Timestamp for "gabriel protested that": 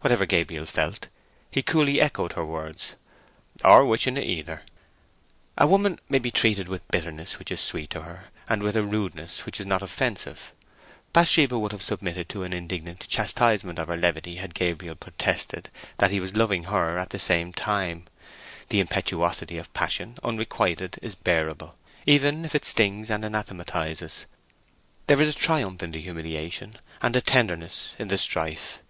14.54-16.10